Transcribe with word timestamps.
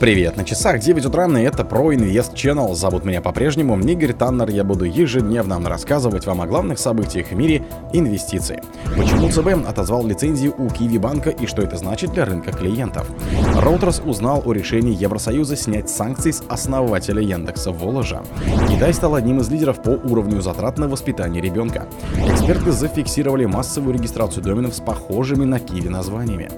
Привет, 0.00 0.36
на 0.36 0.44
часах 0.44 0.80
9 0.80 1.06
утра, 1.06 1.26
и 1.26 1.42
это 1.44 1.62
Pro 1.62 1.94
Invest 1.94 2.34
Channel. 2.34 2.74
Зовут 2.74 3.04
меня 3.04 3.22
по-прежнему 3.22 3.78
Игорь 3.78 4.12
Таннер. 4.12 4.50
Я 4.50 4.64
буду 4.64 4.84
ежедневно 4.84 5.60
рассказывать 5.68 6.26
вам 6.26 6.40
о 6.40 6.46
главных 6.46 6.80
событиях 6.80 7.28
в 7.28 7.34
мире 7.36 7.64
инвестиций. 7.92 8.58
Почему 8.96 9.30
ЦБ 9.30 9.68
отозвал 9.68 10.04
лицензию 10.04 10.52
у 10.58 10.68
Киви 10.68 10.98
банка 10.98 11.30
и 11.30 11.46
что 11.46 11.62
это 11.62 11.76
значит 11.76 12.12
для 12.12 12.24
рынка 12.24 12.50
клиентов. 12.50 13.08
Reuters 13.54 14.04
узнал 14.04 14.42
о 14.44 14.52
решении 14.52 15.00
Евросоюза 15.00 15.54
снять 15.54 15.88
санкции 15.88 16.32
с 16.32 16.42
основателя 16.48 17.22
Яндекса 17.22 17.70
Воложа. 17.70 18.24
Китай 18.68 18.92
стал 18.92 19.14
одним 19.14 19.38
из 19.38 19.48
лидеров 19.48 19.80
по 19.80 19.90
уровню 19.90 20.40
затрат 20.40 20.76
на 20.76 20.88
воспитание 20.88 21.40
ребенка. 21.40 21.86
Эксперты 22.28 22.72
зафиксировали 22.72 23.44
массовую 23.44 23.94
регистрацию 23.94 24.42
доменов 24.42 24.74
с 24.74 24.80
похожими 24.80 25.44
на 25.44 25.60
Киви 25.60 25.88
названиями. 25.88 26.50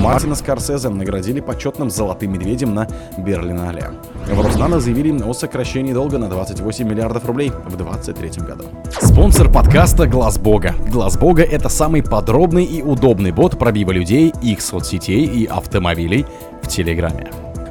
Мартина 0.00 0.34
Скорсезе 0.34 0.88
наградили 0.88 1.38
почетным 1.38 1.88
золотым 1.88 2.32
медведем 2.32 2.74
на 2.74 2.80
Берлинале. 3.18 3.90
В 4.26 4.40
Роснано 4.40 4.80
заявили 4.80 5.22
о 5.22 5.32
сокращении 5.32 5.92
долга 5.92 6.18
на 6.18 6.28
28 6.28 6.88
миллиардов 6.88 7.24
рублей 7.24 7.50
в 7.50 7.76
2023 7.76 8.42
году. 8.44 8.64
Спонсор 9.00 9.50
подкаста 9.50 10.06
Глаз 10.06 10.38
Бога. 10.38 10.74
Глаз 10.88 11.18
Бога 11.18 11.42
это 11.42 11.68
самый 11.68 12.02
подробный 12.02 12.64
и 12.64 12.82
удобный 12.82 13.32
бот 13.32 13.58
пробива 13.58 13.90
людей, 13.90 14.32
их 14.42 14.60
соцсетей 14.60 15.24
и 15.24 15.46
автомобилей 15.46 16.26
в 16.62 16.68
Телеграме. 16.68 17.30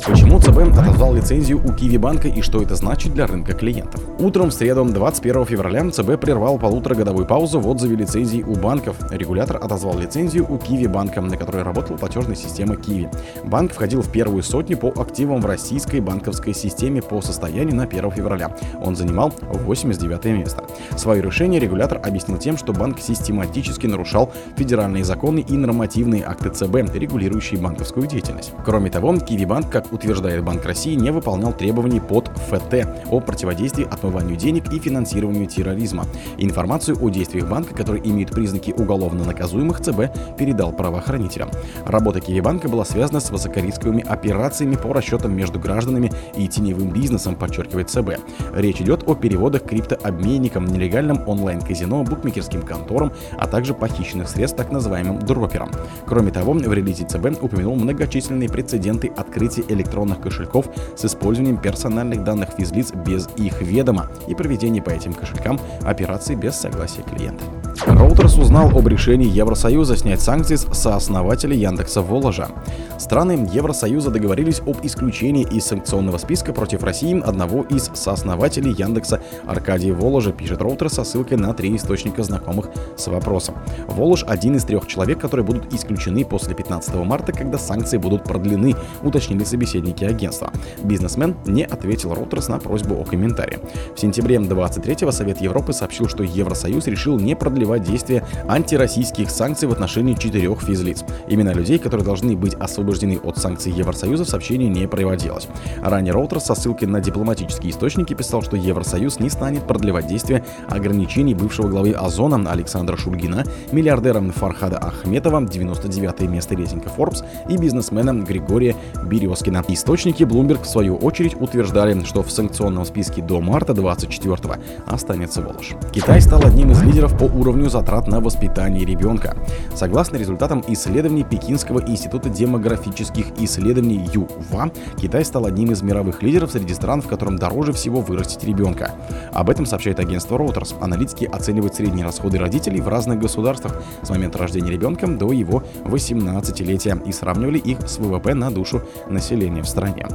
Почему 0.10 0.40
ЦБ 0.40 0.76
отозвал 0.76 1.14
лицензию 1.14 1.62
у 1.64 1.72
Киви 1.72 1.98
банка 1.98 2.28
и 2.28 2.42
что 2.42 2.64
это 2.64 2.74
значит 2.74 3.14
для 3.14 3.28
рынка 3.28 3.54
клиентов? 3.54 4.02
Утром 4.18 4.50
в 4.50 4.54
среду 4.54 4.84
21 4.84 5.46
февраля 5.46 5.88
ЦБ 5.92 6.20
прервал 6.20 6.58
полуторагодовую 6.58 7.28
паузу 7.28 7.60
в 7.60 7.68
отзыве 7.68 7.96
лицензий 7.96 8.42
у 8.42 8.56
банков. 8.56 8.96
Регулятор 9.12 9.58
отозвал 9.58 10.00
лицензию 10.00 10.52
у 10.52 10.58
Киви 10.58 10.88
банка, 10.88 11.22
на 11.22 11.38
которой 11.38 11.62
работала 11.62 11.98
платежная 11.98 12.36
система 12.36 12.76
Киви. 12.76 13.08
Банк 13.44 13.72
входил 13.72 14.02
в 14.02 14.12
первую 14.12 14.42
сотню 14.42 14.78
по 14.78 14.88
активам 15.00 15.42
в 15.42 15.46
российской 15.46 16.00
банковской 16.00 16.56
системе 16.56 17.04
по 17.04 17.22
состоянию 17.22 17.76
на 17.76 17.84
1 17.84 18.10
февраля. 18.10 18.56
Он 18.82 18.96
занимал 18.96 19.32
89 19.42 20.26
место. 20.26 20.64
Свое 20.98 21.22
решение 21.22 21.60
регулятор 21.60 22.02
объяснил 22.04 22.40
тем, 22.40 22.58
что 22.58 22.74
банк 22.74 23.00
систематически 23.00 23.86
нарушал 23.86 24.32
федеральные 24.58 25.04
законы 25.04 25.46
и 25.48 25.56
нормативные 25.56 26.24
акты 26.26 26.50
ЦБ, 26.50 26.96
регулирующие 26.96 27.62
банковскую 27.62 28.08
деятельность. 28.08 28.54
Кроме 28.66 28.90
того, 28.90 29.16
Киви 29.20 29.46
банк, 29.46 29.70
как 29.70 29.94
утверждает 30.00 30.44
Банк 30.44 30.66
России, 30.66 30.96
не 30.96 31.12
выполнял 31.12 31.52
требований 31.52 32.00
под 32.00 32.30
ФТ 32.50 32.88
о 33.12 33.20
противодействии 33.20 33.86
отмыванию 33.86 34.38
денег 34.38 34.72
и 34.72 34.80
финансированию 34.80 35.46
терроризма. 35.46 36.06
Информацию 36.38 36.98
о 37.02 37.10
действиях 37.10 37.50
банка, 37.50 37.76
которые 37.76 38.08
имеют 38.10 38.32
признаки 38.32 38.72
уголовно 38.72 39.26
наказуемых, 39.26 39.82
ЦБ 39.82 40.38
передал 40.38 40.72
правоохранителям. 40.72 41.50
Работа 41.86 42.22
Киевбанка 42.22 42.70
была 42.70 42.86
связана 42.86 43.20
с 43.20 43.30
высокорисковыми 43.30 44.06
операциями 44.08 44.76
по 44.76 44.94
расчетам 44.94 45.36
между 45.36 45.60
гражданами 45.60 46.12
и 46.38 46.48
теневым 46.48 46.92
бизнесом, 46.92 47.36
подчеркивает 47.36 47.90
ЦБ. 47.90 48.20
Речь 48.56 48.82
идет 48.82 49.04
о 49.06 49.16
переводах 49.16 49.64
криптообменникам, 49.64 50.66
нелегальном 50.66 51.28
онлайн-казино, 51.28 52.04
букмекерским 52.04 52.62
конторам, 52.62 53.12
а 53.38 53.48
также 53.48 53.74
похищенных 53.74 54.30
средств 54.30 54.58
так 54.58 54.72
называемым 54.72 55.20
дроперам. 55.20 55.72
Кроме 56.06 56.32
того, 56.32 56.54
в 56.54 56.74
релизе 56.74 57.06
ЦБ 57.06 57.42
упомянул 57.44 57.76
многочисленные 57.76 58.50
прецеденты 58.50 59.12
открытия 59.16 59.64
электронных 59.80 60.22
кошельков 60.22 60.68
с 60.96 61.06
использованием 61.06 61.58
персональных 61.58 62.24
данных 62.24 62.50
физлиц 62.58 62.92
без 62.92 63.28
их 63.38 63.62
ведома 63.62 64.08
и 64.28 64.36
проведения 64.36 64.82
по 64.82 64.90
этим 64.90 65.14
кошелькам 65.14 65.60
операций 65.82 66.36
без 66.36 66.56
согласия 66.56 67.02
клиента. 67.02 67.44
Reuters 67.86 68.38
узнал 68.38 68.78
об 68.78 68.88
решении 68.88 69.30
Евросоюза 69.30 69.96
снять 69.96 70.22
санкции 70.22 70.56
с 70.56 70.68
сооснователя 70.74 71.56
Яндекса 71.56 72.02
Воложа. 72.02 72.50
Страны 72.98 73.48
Евросоюза 73.52 74.12
договорились 74.12 74.62
об 74.66 74.78
исключении 74.84 75.48
из 75.50 75.66
санкционного 75.66 76.18
списка 76.18 76.52
против 76.52 76.84
России 76.84 77.20
одного 77.22 77.64
из 77.64 77.90
сооснователей 77.94 78.74
Яндекса 78.74 79.22
Аркадия 79.46 79.94
Воложа, 79.94 80.32
пишет 80.32 80.62
Reuters 80.62 80.90
со 80.90 81.04
ссылкой 81.04 81.38
на 81.38 81.54
три 81.54 81.76
источника 81.76 82.24
знакомых 82.24 82.70
с 82.98 83.08
вопросом. 83.08 83.56
Волож– 83.88 84.26
один 84.28 84.56
из 84.56 84.66
трех 84.66 84.86
человек, 84.88 85.20
которые 85.20 85.46
будут 85.46 85.74
исключены 85.74 86.26
после 86.26 86.54
15 86.54 86.96
марта, 86.96 87.32
когда 87.32 87.58
санкции 87.58 87.98
будут 87.98 88.24
продлены, 88.24 88.76
уточнили 89.04 89.44
собеседники 89.44 89.69
агентства. 89.78 90.52
Бизнесмен 90.84 91.36
не 91.46 91.64
ответил 91.64 92.14
Reuters 92.14 92.48
на 92.48 92.60
просьбу 92.60 92.96
о 92.96 93.04
комментарии. 93.04 93.60
В 93.96 94.00
сентябре 94.00 94.38
23-го 94.38 95.12
Совет 95.12 95.42
Европы 95.42 95.74
сообщил, 95.74 96.08
что 96.08 96.24
Евросоюз 96.24 96.88
решил 96.88 97.20
не 97.20 97.36
продлевать 97.36 97.84
действие 97.84 98.26
антироссийских 98.48 99.30
санкций 99.30 99.68
в 99.68 99.72
отношении 99.72 100.14
четырех 100.14 100.62
физлиц. 100.62 101.04
Имена 101.28 101.54
людей, 101.54 101.80
которые 101.80 102.06
должны 102.06 102.36
быть 102.36 102.56
освобождены 102.56 103.20
от 103.22 103.38
санкций 103.38 103.72
Евросоюза, 103.72 104.26
в 104.26 104.30
сообщении 104.30 104.68
не 104.68 104.88
приводилось. 104.88 105.48
Ранее 105.82 106.14
Reuters 106.14 106.46
со 106.46 106.56
ссылкой 106.56 106.88
на 106.88 107.00
дипломатические 107.00 107.72
источники 107.72 108.14
писал, 108.14 108.42
что 108.42 108.56
Евросоюз 108.56 109.20
не 109.20 109.30
станет 109.30 109.68
продлевать 109.68 110.08
действие 110.08 110.44
ограничений 110.68 111.36
бывшего 111.36 111.68
главы 111.68 111.92
Озона 111.92 112.50
Александра 112.50 112.98
Шульгина, 112.98 113.44
миллиардера 113.72 114.20
Фархада 114.32 114.78
Ахмедова, 114.78 115.46
99 115.46 116.22
место 116.30 116.56
рейтинга 116.56 116.90
Forbes 116.96 117.24
и 117.50 117.58
бизнесмена 117.58 118.14
Григория 118.14 118.76
Березкина. 119.06 119.59
Источники 119.68 120.24
Bloomberg 120.24 120.64
в 120.64 120.68
свою 120.68 120.96
очередь 120.96 121.36
утверждали, 121.40 122.04
что 122.04 122.24
в 122.24 122.32
санкционном 122.32 122.86
списке 122.86 123.22
до 123.22 123.42
марта 123.42 123.74
24 123.74 124.60
останется 124.86 125.42
Волож. 125.42 125.74
Китай 125.92 126.22
стал 126.22 126.46
одним 126.46 126.72
из 126.72 126.82
лидеров 126.84 127.18
по 127.18 127.24
уровню 127.24 127.70
затрат 127.70 128.08
на 128.08 128.20
воспитание 128.20 128.86
ребенка. 128.86 129.36
Согласно 129.76 130.18
результатам 130.18 130.64
исследований 130.68 131.24
Пекинского 131.24 131.82
института 131.82 132.30
демографических 132.30 133.26
исследований 133.40 134.08
ЮВА, 134.14 134.72
Китай 134.98 135.26
стал 135.26 135.46
одним 135.46 135.72
из 135.72 135.82
мировых 135.82 136.22
лидеров 136.22 136.52
среди 136.52 136.74
стран, 136.74 137.02
в 137.02 137.08
котором 137.08 137.38
дороже 137.38 137.74
всего 137.74 138.02
вырастить 138.02 138.44
ребенка. 138.44 138.92
Об 139.34 139.50
этом 139.50 139.66
сообщает 139.66 140.00
агентство 140.00 140.38
Reuters. 140.38 140.76
Аналитики 140.82 141.26
оценивают 141.26 141.76
средние 141.76 142.06
расходы 142.06 142.38
родителей 142.38 142.82
в 142.82 142.88
разных 142.88 143.20
государствах 143.20 143.82
с 144.04 144.10
момента 144.10 144.38
рождения 144.38 144.72
ребенка 144.72 145.08
до 145.08 145.32
его 145.32 145.64
18-летия 145.86 147.04
и 147.08 147.12
сравнивали 147.12 147.58
их 147.58 147.80
с 147.88 147.98
ВВП 147.98 148.34
на 148.34 148.52
душу 148.52 148.82
населения 149.10 149.49
в 149.50 149.68
стране. 149.68 150.06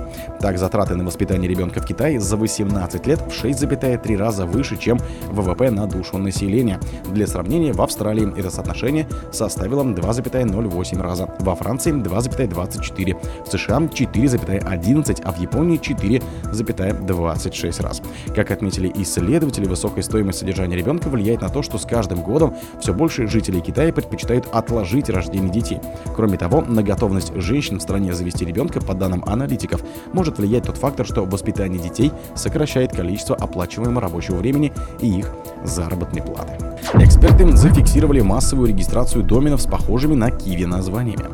Так, 0.40 0.58
затраты 0.58 0.94
на 0.94 1.04
воспитание 1.04 1.48
ребенка 1.48 1.80
в 1.80 1.86
Китае 1.86 2.20
за 2.20 2.36
18 2.36 3.06
лет 3.06 3.20
в 3.20 3.28
6,3 3.28 4.16
раза 4.16 4.46
выше, 4.46 4.76
чем 4.76 4.98
ВВП 5.30 5.70
на 5.70 5.86
душу 5.86 6.18
населения. 6.18 6.80
Для 7.12 7.26
сравнения, 7.26 7.72
в 7.72 7.82
Австралии 7.82 8.32
это 8.38 8.50
соотношение 8.50 9.08
составило 9.32 9.82
2,08 9.82 11.02
раза, 11.02 11.28
во 11.40 11.54
Франции 11.54 11.92
2,24, 11.92 13.16
в 13.44 13.50
США 13.50 13.78
4,11, 13.78 15.22
а 15.24 15.32
в 15.32 15.38
Японии 15.38 15.78
4,26 15.78 17.82
раз. 17.82 18.02
Как 18.34 18.50
отметили 18.50 18.92
исследователи, 18.96 19.66
высокая 19.66 20.02
стоимость 20.02 20.38
содержания 20.38 20.76
ребенка 20.76 21.08
влияет 21.08 21.40
на 21.40 21.48
то, 21.48 21.62
что 21.62 21.78
с 21.78 21.84
каждым 21.84 22.22
годом 22.22 22.54
все 22.80 22.92
больше 22.92 23.26
жителей 23.26 23.60
Китая 23.60 23.92
предпочитают 23.92 24.48
отложить 24.52 25.08
рождение 25.08 25.50
детей. 25.50 25.80
Кроме 26.14 26.38
того, 26.38 26.60
на 26.60 26.82
готовность 26.82 27.34
женщин 27.34 27.78
в 27.78 27.82
стране 27.82 28.14
завести 28.14 28.44
ребенка, 28.44 28.80
по 28.80 28.94
данным 28.94 29.23
аналитиков, 29.26 29.82
может 30.12 30.38
влиять 30.38 30.64
тот 30.64 30.76
фактор, 30.76 31.06
что 31.06 31.24
воспитание 31.24 31.80
детей 31.80 32.12
сокращает 32.34 32.92
количество 32.92 33.36
оплачиваемого 33.36 34.00
рабочего 34.00 34.36
времени 34.36 34.72
и 35.00 35.18
их 35.18 35.30
заработной 35.64 36.22
платы. 36.22 36.52
Эксперты 36.94 37.56
зафиксировали 37.56 38.20
массовую 38.20 38.68
регистрацию 38.68 39.24
доменов 39.24 39.62
с 39.62 39.66
похожими 39.66 40.14
на 40.14 40.30
Киви 40.30 40.64
названиями. 40.64 41.26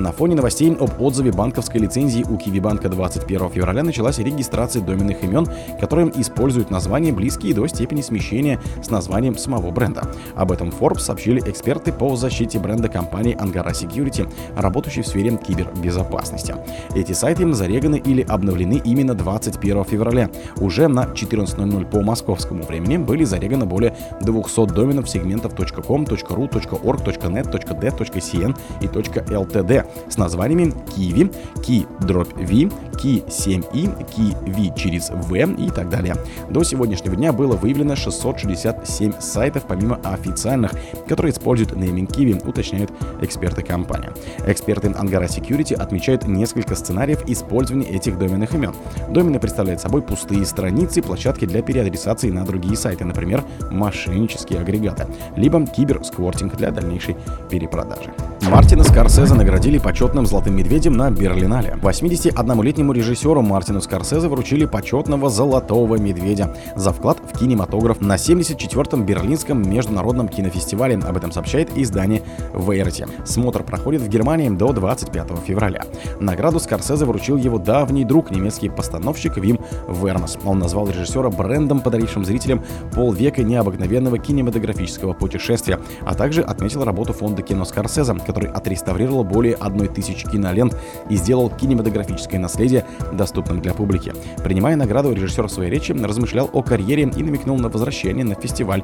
На 0.00 0.12
фоне 0.12 0.34
новостей 0.34 0.74
об 0.80 0.98
отзыве 1.02 1.30
банковской 1.30 1.78
лицензии 1.78 2.24
у 2.26 2.38
Киви-банка 2.38 2.88
21 2.88 3.50
февраля 3.50 3.82
началась 3.82 4.18
регистрация 4.18 4.80
доменных 4.80 5.22
имен, 5.22 5.46
которые 5.78 6.10
используют 6.18 6.70
названия, 6.70 7.12
близкие 7.12 7.52
до 7.52 7.66
степени 7.66 8.00
смещения 8.00 8.58
с 8.82 8.88
названием 8.88 9.36
самого 9.36 9.70
бренда. 9.70 10.04
Об 10.34 10.52
этом 10.52 10.70
Forbes 10.70 11.00
сообщили 11.00 11.42
эксперты 11.44 11.92
по 11.92 12.16
защите 12.16 12.58
бренда 12.58 12.88
компании 12.88 13.36
Angara 13.36 13.72
Security, 13.72 14.26
работающей 14.56 15.02
в 15.02 15.06
сфере 15.06 15.36
кибербезопасности. 15.36 16.54
Эти 16.94 17.12
сайты 17.12 17.52
зареганы 17.52 17.96
или 17.96 18.22
обновлены 18.22 18.80
именно 18.82 19.14
21 19.14 19.84
февраля. 19.84 20.30
Уже 20.56 20.88
на 20.88 21.04
14.00 21.04 21.90
по 21.90 22.00
московскому 22.00 22.62
времени 22.62 22.96
были 22.96 23.24
зареганы 23.24 23.66
более 23.66 23.94
200 24.22 24.72
доменов 24.72 25.10
сегментов 25.10 25.54
.com, 25.54 26.04
.ru, 26.04 26.82
.org, 26.84 27.02
.net, 27.04 27.50
.d, 27.50 27.88
.cn 27.90 28.56
и 28.80 28.86
.ltd 28.86 29.89
с 30.08 30.16
названиями 30.16 30.72
Kiwi, 30.96 31.34
Key-V, 31.56 32.70
Key7i, 33.00 34.06
Key-V 34.14 34.74
через 34.76 35.10
V 35.10 35.54
и 35.58 35.70
так 35.70 35.88
далее. 35.88 36.16
До 36.50 36.62
сегодняшнего 36.62 37.16
дня 37.16 37.32
было 37.32 37.56
выявлено 37.56 37.96
667 37.96 39.12
сайтов 39.20 39.64
помимо 39.66 39.96
официальных, 40.04 40.72
которые 41.08 41.32
используют 41.32 41.76
нейминг 41.76 42.10
Kiwi, 42.10 42.46
уточняют 42.46 42.90
эксперты 43.20 43.62
компании. 43.62 44.10
Эксперты 44.46 44.88
Angara 44.88 45.26
Security 45.26 45.74
отмечают 45.74 46.26
несколько 46.26 46.74
сценариев 46.74 47.22
использования 47.26 47.88
этих 47.88 48.18
доменных 48.18 48.54
имен. 48.54 48.74
Домены 49.08 49.38
представляют 49.38 49.80
собой 49.80 50.02
пустые 50.02 50.44
страницы, 50.44 51.02
площадки 51.02 51.46
для 51.46 51.62
переадресации 51.62 52.30
на 52.30 52.44
другие 52.44 52.76
сайты, 52.76 53.04
например, 53.04 53.44
мошеннические 53.70 54.60
агрегаты, 54.60 55.06
либо 55.36 55.64
киберсквортинг 55.66 56.56
для 56.56 56.70
дальнейшей 56.70 57.16
перепродажи. 57.48 58.12
Мартина 58.50 58.84
Скорсезе 58.84 59.34
наградили 59.34 59.78
почетным 59.82 60.26
золотым 60.26 60.56
медведем 60.56 60.92
на 60.94 61.10
Берлинале. 61.10 61.78
81-летнему 61.82 62.92
режиссеру 62.92 63.42
Мартину 63.42 63.80
Скорсезе 63.80 64.28
вручили 64.28 64.66
почетного 64.66 65.30
золотого 65.30 65.96
медведя 65.96 66.54
за 66.76 66.92
вклад 66.92 67.18
в 67.20 67.38
кинематограф 67.38 68.00
на 68.00 68.16
74-м 68.16 69.04
Берлинском 69.04 69.62
международном 69.68 70.28
кинофестивале. 70.28 70.96
Об 70.96 71.16
этом 71.16 71.32
сообщает 71.32 71.76
издание 71.76 72.22
Верти. 72.54 73.06
Смотр 73.24 73.62
проходит 73.62 74.02
в 74.02 74.08
Германии 74.08 74.50
до 74.50 74.72
25 74.72 75.28
февраля. 75.46 75.84
Награду 76.20 76.60
Скорсезе 76.60 77.04
вручил 77.04 77.36
его 77.36 77.58
давний 77.58 78.04
друг, 78.04 78.30
немецкий 78.30 78.68
постановщик 78.68 79.36
Вим 79.38 79.58
Вермас. 79.88 80.38
Он 80.44 80.58
назвал 80.58 80.88
режиссера 80.88 81.30
брендом, 81.30 81.80
подарившим 81.80 82.24
зрителям 82.24 82.62
полвека 82.94 83.42
необыкновенного 83.42 84.18
кинематографического 84.18 85.14
путешествия, 85.14 85.80
а 86.02 86.14
также 86.14 86.42
отметил 86.42 86.84
работу 86.84 87.12
фонда 87.12 87.42
кино 87.42 87.64
Скорсезе, 87.64 88.14
который 88.14 88.50
отреставрировал 88.50 89.24
более 89.24 89.54
тысячи 89.88 90.28
кинолент 90.28 90.76
и 91.08 91.16
сделал 91.16 91.50
кинематографическое 91.50 92.40
наследие 92.40 92.84
доступным 93.12 93.60
для 93.60 93.74
публики. 93.74 94.12
Принимая 94.42 94.76
награду, 94.76 95.12
режиссер 95.12 95.46
в 95.46 95.50
своей 95.50 95.70
речи 95.70 95.92
размышлял 95.92 96.50
о 96.52 96.62
карьере 96.62 97.02
и 97.04 97.22
намекнул 97.22 97.58
на 97.58 97.68
возвращение 97.68 98.24
на 98.24 98.34
фестиваль 98.34 98.82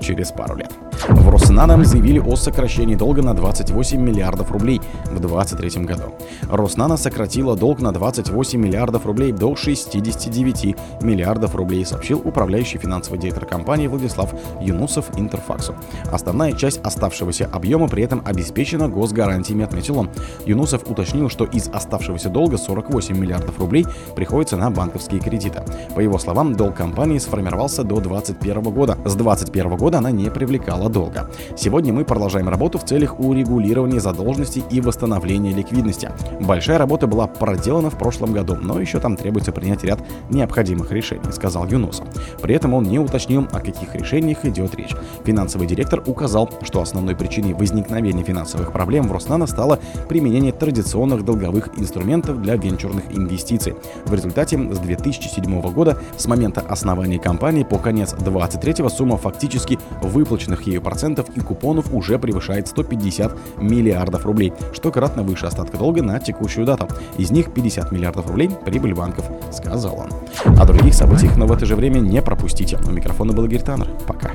через 0.00 0.32
пару 0.32 0.56
лет. 0.56 0.70
В 1.08 1.28
Роснанам 1.30 1.84
заявили 1.84 2.18
о 2.18 2.36
сокращении 2.36 2.94
долга 2.94 3.22
на 3.22 3.34
28 3.34 4.00
миллиардов 4.00 4.50
рублей 4.50 4.80
в 5.04 5.18
2023 5.18 5.84
году. 5.84 6.14
Роснана 6.48 6.96
сократила 6.96 7.56
долг 7.56 7.80
на 7.80 7.92
28 7.92 8.60
миллиардов 8.60 9.06
рублей 9.06 9.32
до 9.32 9.56
69 9.56 10.76
миллиардов 11.02 11.54
рублей, 11.54 11.84
сообщил 11.86 12.20
управляющий 12.24 12.78
финансовый 12.78 13.18
директор 13.18 13.46
компании 13.46 13.86
Владислав 13.86 14.34
Юнусов 14.60 15.06
Интерфаксу. 15.18 15.74
Основная 16.12 16.52
часть 16.52 16.80
оставшегося 16.82 17.48
объема 17.50 17.88
при 17.88 18.02
этом 18.02 18.22
обеспечена 18.24 18.88
госгарантиями, 18.88 19.64
отметил 19.64 19.98
он. 19.98 20.10
Юнусов 20.46 20.88
уточнил, 20.88 21.28
что 21.28 21.44
из 21.44 21.68
оставшегося 21.68 22.28
долга 22.28 22.58
48 22.58 23.16
миллиардов 23.16 23.58
рублей 23.58 23.86
приходится 24.14 24.56
на 24.56 24.70
банковские 24.70 25.20
кредиты. 25.20 25.62
По 25.94 26.00
его 26.00 26.18
словам, 26.18 26.54
долг 26.54 26.76
компании 26.76 27.18
сформировался 27.18 27.84
до 27.84 28.00
2021 28.00 28.62
года. 28.62 28.98
С 29.04 29.14
2021 29.14 29.76
года 29.76 29.89
она 29.98 30.10
не 30.10 30.30
привлекала 30.30 30.88
долга. 30.88 31.30
Сегодня 31.56 31.92
мы 31.92 32.04
продолжаем 32.04 32.48
работу 32.48 32.78
в 32.78 32.84
целях 32.84 33.18
урегулирования 33.20 34.00
задолженности 34.00 34.62
и 34.70 34.80
восстановления 34.80 35.52
ликвидности. 35.52 36.10
Большая 36.40 36.78
работа 36.78 37.06
была 37.06 37.26
проделана 37.26 37.90
в 37.90 37.98
прошлом 37.98 38.32
году, 38.32 38.56
но 38.60 38.80
еще 38.80 39.00
там 39.00 39.16
требуется 39.16 39.52
принять 39.52 39.84
ряд 39.84 40.00
необходимых 40.30 40.92
решений, 40.92 41.32
сказал 41.32 41.66
Юнусов. 41.66 42.06
При 42.40 42.54
этом 42.54 42.74
он 42.74 42.84
не 42.84 42.98
уточнил, 42.98 43.46
о 43.52 43.60
каких 43.60 43.94
решениях 43.94 44.44
идет 44.44 44.74
речь. 44.74 44.94
Финансовый 45.24 45.66
директор 45.66 46.02
указал, 46.06 46.50
что 46.62 46.80
основной 46.80 47.16
причиной 47.16 47.54
возникновения 47.54 48.22
финансовых 48.22 48.72
проблем 48.72 49.08
в 49.08 49.12
Роснано 49.12 49.46
стало 49.46 49.80
применение 50.08 50.52
традиционных 50.52 51.24
долговых 51.24 51.70
инструментов 51.78 52.40
для 52.40 52.56
венчурных 52.56 53.04
инвестиций. 53.10 53.74
В 54.04 54.14
результате 54.14 54.58
с 54.58 54.78
2007 54.78 55.60
года, 55.72 55.98
с 56.16 56.26
момента 56.26 56.60
основания 56.60 57.18
компании 57.18 57.64
по 57.64 57.78
конец 57.78 58.12
2023 58.12 58.88
сумма 58.88 59.16
фактически 59.16 59.78
выплаченных 60.02 60.62
ею 60.66 60.82
процентов 60.82 61.26
и 61.34 61.40
купонов 61.40 61.92
уже 61.92 62.18
превышает 62.18 62.68
150 62.68 63.58
миллиардов 63.58 64.26
рублей, 64.26 64.52
что 64.72 64.90
кратно 64.90 65.22
выше 65.22 65.46
остатка 65.46 65.76
долга 65.76 66.02
на 66.02 66.18
текущую 66.18 66.66
дату. 66.66 66.88
Из 67.18 67.30
них 67.30 67.52
50 67.52 67.92
миллиардов 67.92 68.26
рублей 68.26 68.50
прибыль 68.64 68.94
банков, 68.94 69.24
сказал 69.50 69.98
он. 69.98 70.58
О 70.58 70.64
других 70.64 70.94
событиях, 70.94 71.36
но 71.36 71.46
в 71.46 71.52
это 71.52 71.66
же 71.66 71.76
время 71.76 72.00
не 72.00 72.20
пропустите. 72.22 72.78
У 72.86 72.90
микрофона 72.90 73.32
был 73.32 73.44
Игорь. 73.44 73.60
Пока. 74.06 74.32